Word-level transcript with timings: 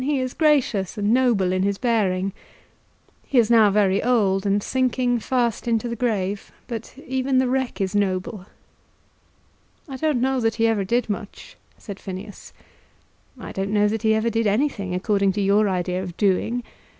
He 0.03 0.19
is 0.19 0.33
gracious 0.33 0.97
and 0.97 1.13
noble 1.13 1.51
in 1.51 1.61
his 1.61 1.77
bearing. 1.77 2.33
He 3.23 3.37
is 3.37 3.51
now 3.51 3.69
very 3.69 4.01
old, 4.03 4.47
and 4.47 4.63
sinking 4.63 5.19
fast 5.19 5.67
into 5.67 5.87
the 5.87 5.95
grave; 5.95 6.51
but 6.67 6.97
even 7.05 7.37
the 7.37 7.47
wreck 7.47 7.79
is 7.79 7.93
noble." 7.93 8.47
"I 9.87 9.97
don't 9.97 10.19
know 10.19 10.39
that 10.39 10.55
he 10.55 10.65
ever 10.65 10.83
did 10.83 11.07
much," 11.07 11.55
said 11.77 11.99
Phineas. 11.99 12.51
"I 13.39 13.51
don't 13.51 13.69
know 13.69 13.87
that 13.87 14.01
he 14.01 14.15
ever 14.15 14.31
did 14.31 14.47
anything 14.47 14.95
according 14.95 15.33
to 15.33 15.41
your 15.41 15.69
idea 15.69 16.01
of 16.01 16.17
doing. 16.17 16.63